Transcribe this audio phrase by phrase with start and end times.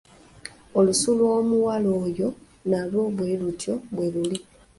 [0.77, 2.27] Olususu lw'omuwala oyo
[2.69, 4.37] nalwo bwe lutyo bwe luli.